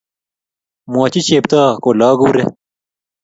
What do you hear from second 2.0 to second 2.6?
agure